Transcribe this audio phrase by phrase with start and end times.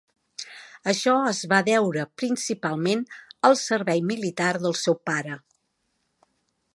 [0.91, 3.05] Això es va deure principalment
[3.51, 5.37] al servei militar del seu pare.